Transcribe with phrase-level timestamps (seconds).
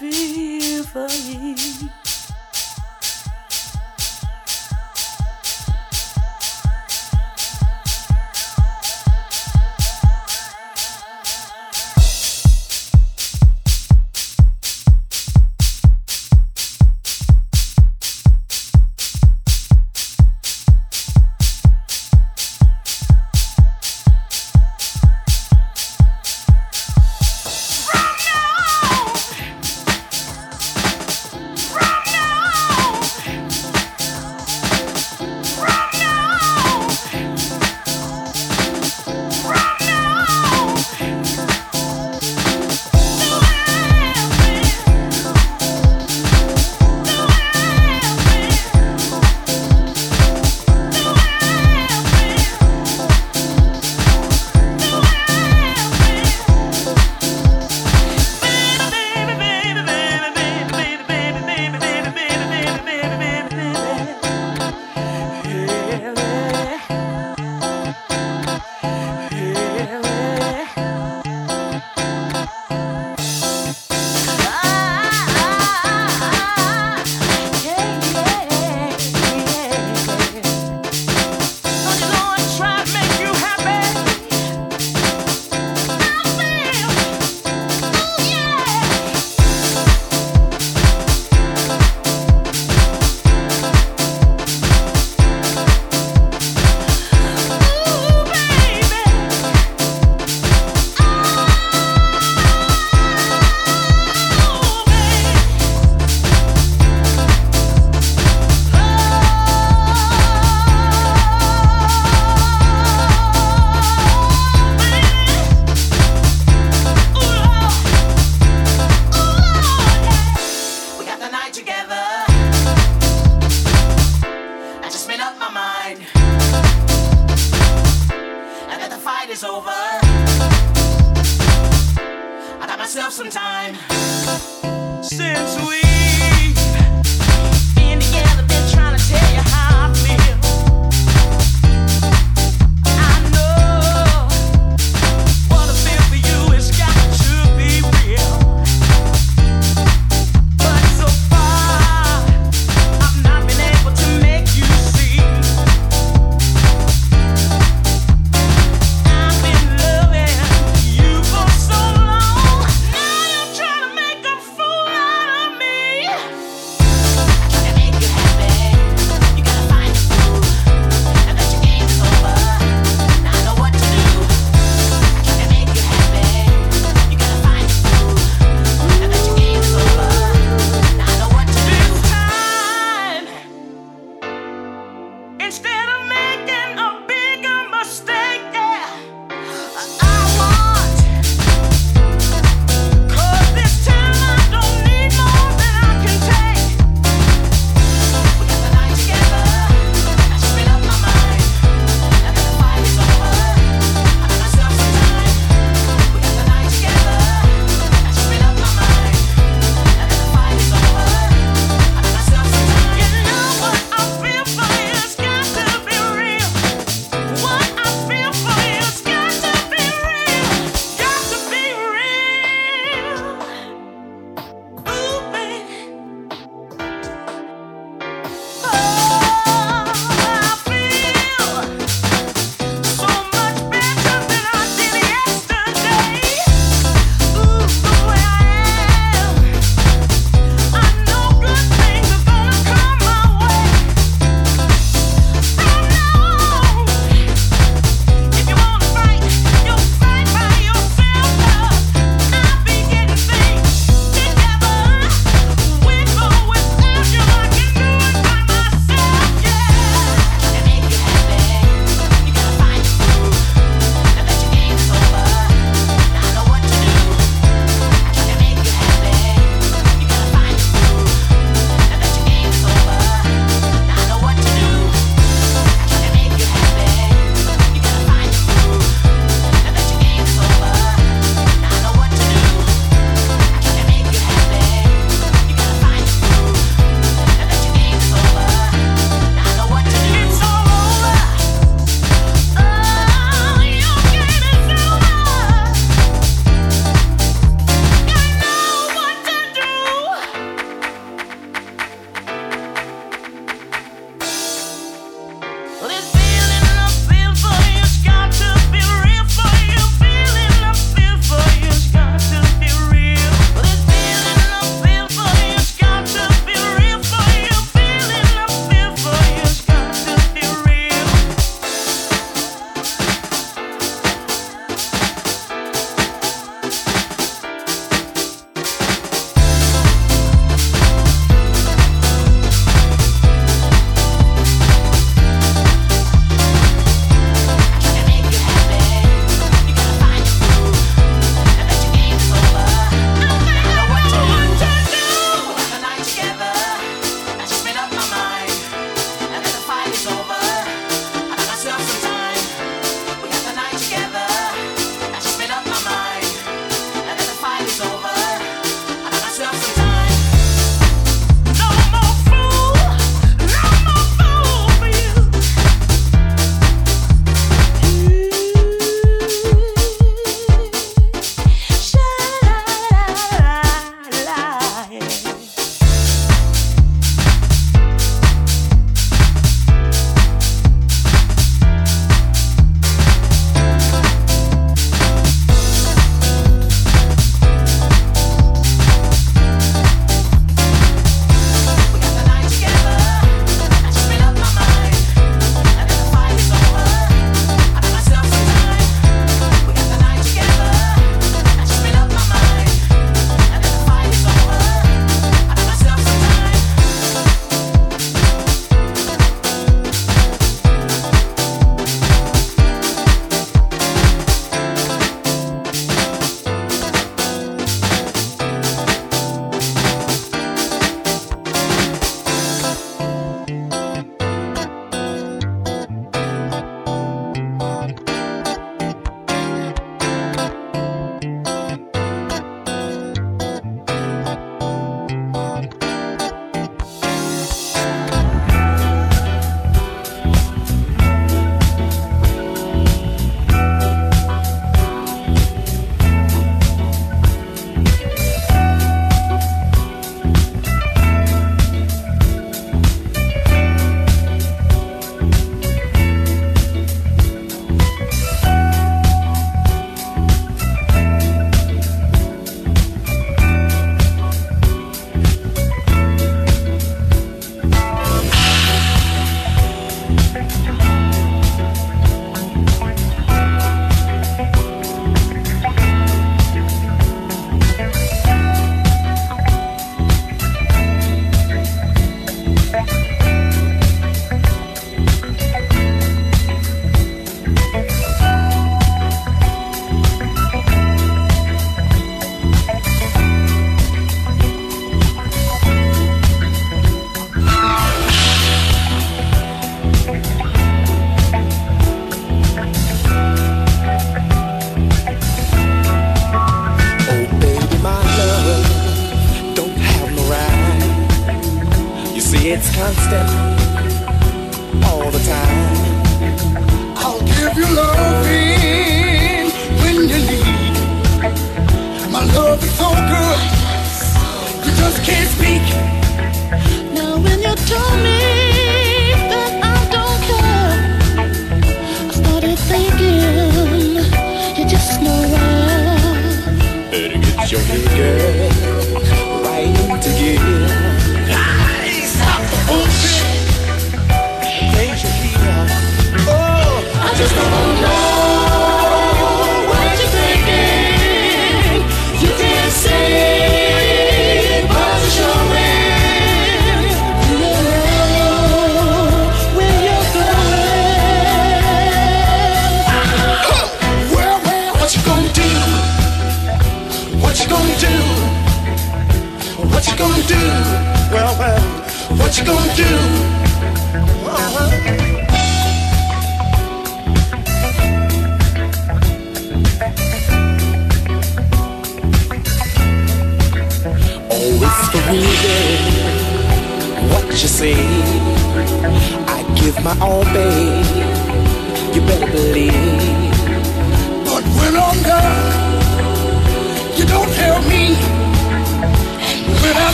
[0.00, 1.06] viva.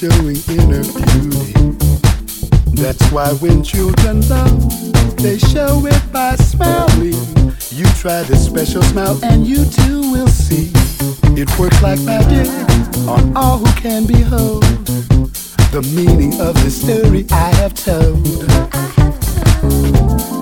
[0.00, 1.52] showing inner beauty.
[2.72, 7.12] That's why when children love, they show it by smiling.
[7.68, 10.72] You try this special smile and you too will see.
[11.38, 12.48] It works like magic
[13.06, 14.62] on all who can behold.
[15.70, 18.26] The meaning of the story I have told.
[18.48, 20.39] I have told.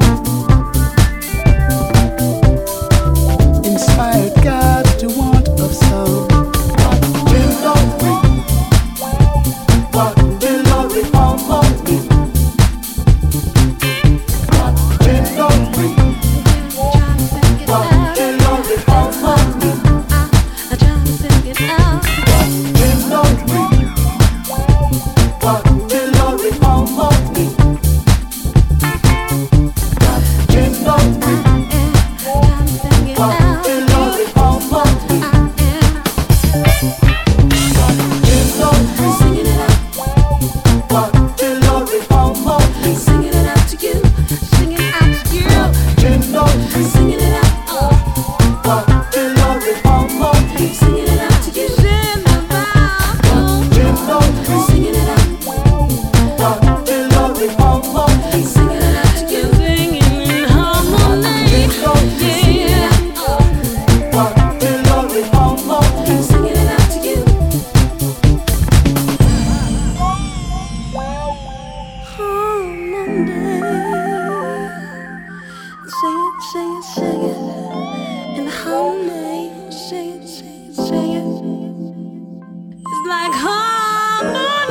[83.08, 84.68] like harmony.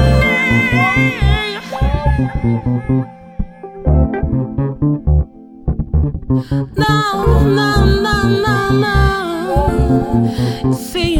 [6.77, 6.95] No,
[7.57, 7.69] no,
[8.05, 8.55] no, no,
[10.63, 10.73] no.
[10.73, 11.16] See.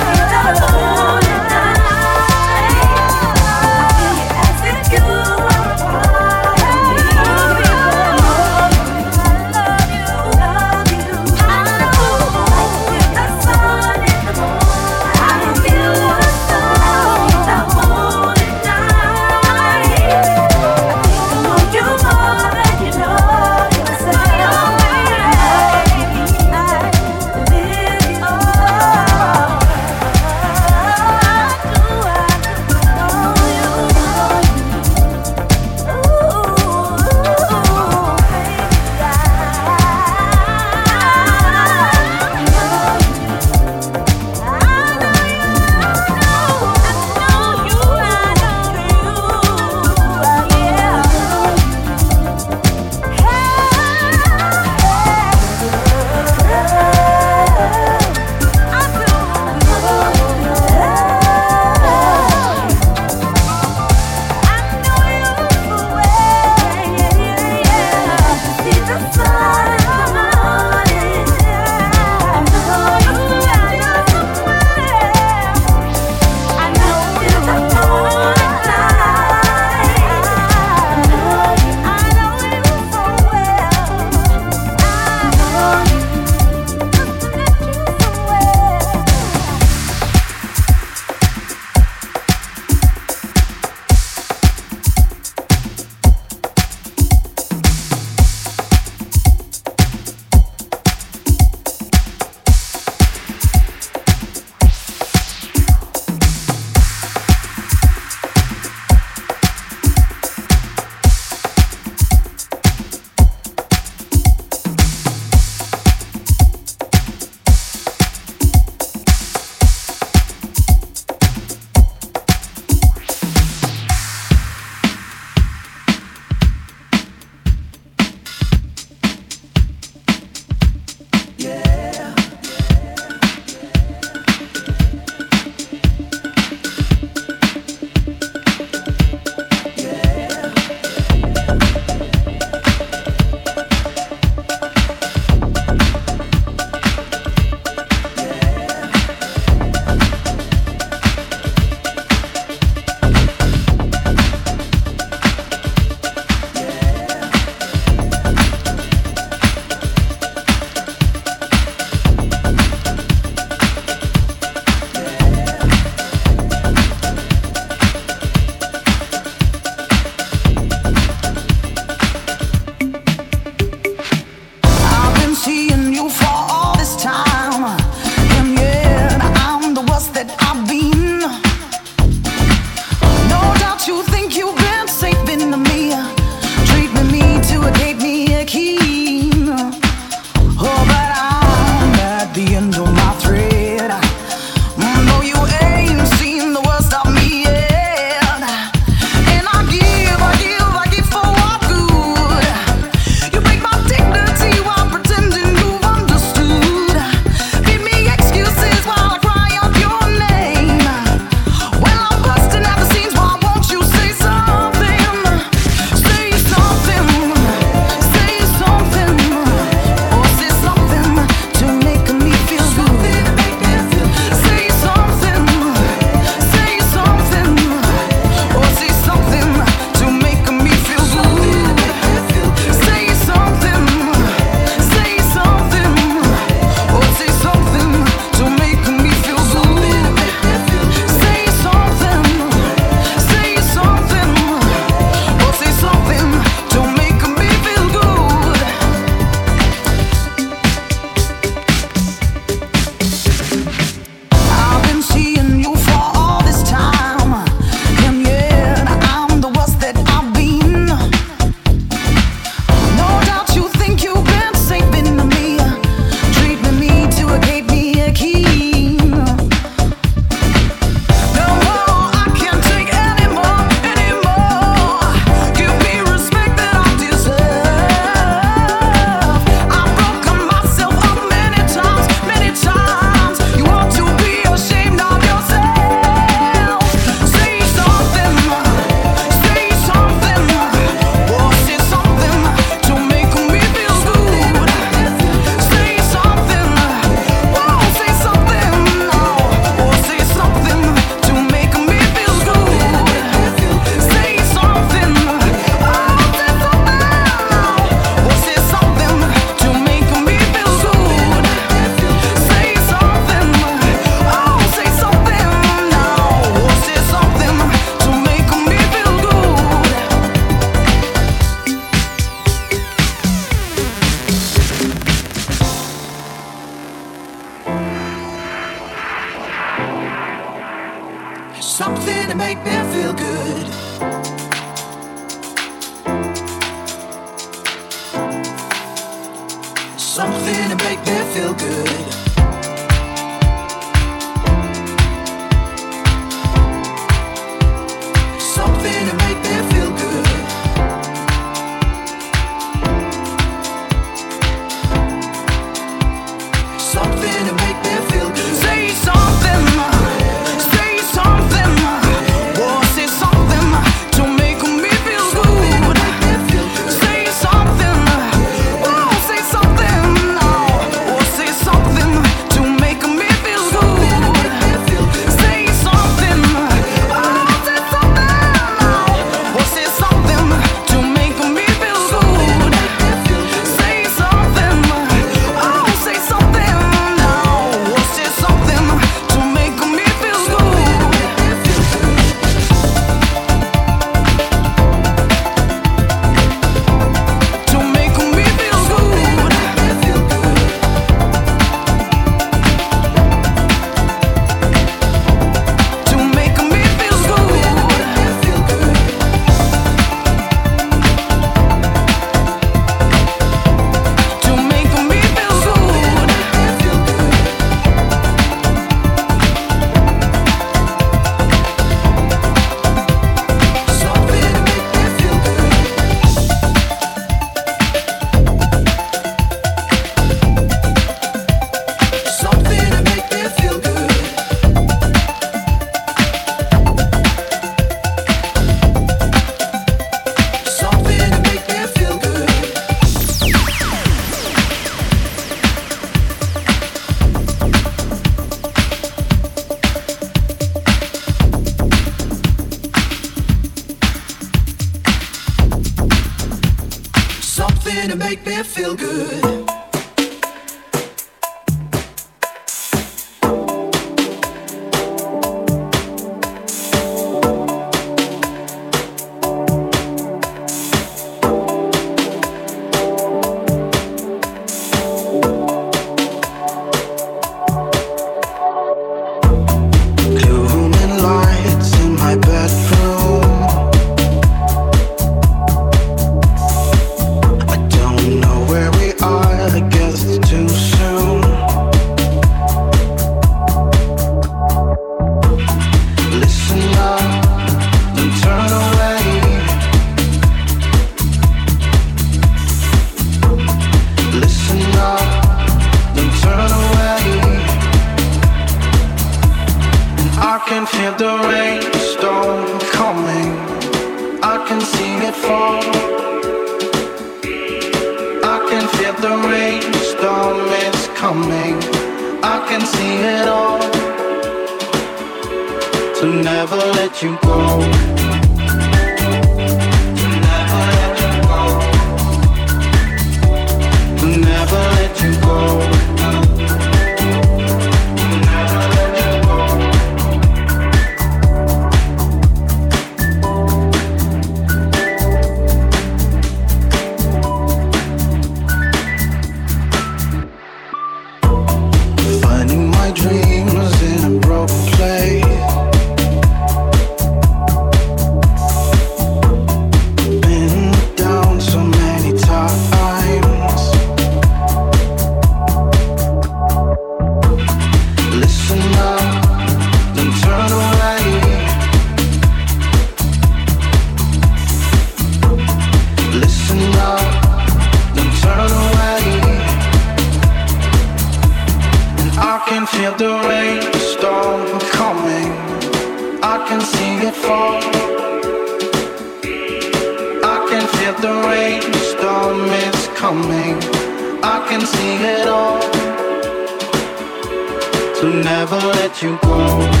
[598.71, 600.00] Never let you go.